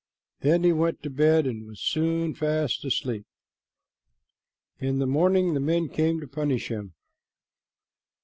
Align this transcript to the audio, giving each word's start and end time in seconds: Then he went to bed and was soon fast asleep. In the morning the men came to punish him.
Then 0.39 0.63
he 0.63 0.73
went 0.73 1.03
to 1.03 1.11
bed 1.11 1.45
and 1.45 1.67
was 1.67 1.79
soon 1.79 2.33
fast 2.33 2.83
asleep. 2.83 3.23
In 4.79 4.97
the 4.97 5.05
morning 5.05 5.53
the 5.53 5.59
men 5.59 5.89
came 5.89 6.19
to 6.21 6.27
punish 6.27 6.69
him. 6.69 6.95